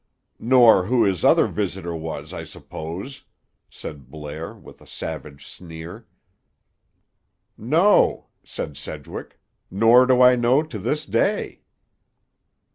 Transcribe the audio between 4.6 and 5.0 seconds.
a